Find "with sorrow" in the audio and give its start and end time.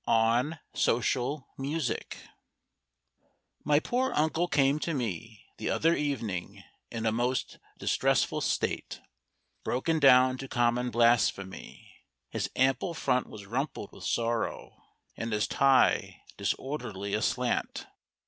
13.91-14.81